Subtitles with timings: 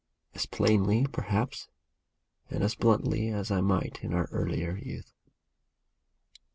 [0.33, 1.67] As plainly, perhaps,
[2.49, 5.13] and as bluntly, as I might in our earlier youth.